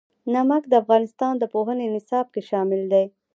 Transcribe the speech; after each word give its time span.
نمک 0.33 0.63
د 0.69 0.73
افغانستان 0.83 1.33
د 1.37 1.43
پوهنې 1.53 1.85
نصاب 1.95 2.25
کې 2.33 2.41
شامل 2.49 2.81
دي. 2.93 3.05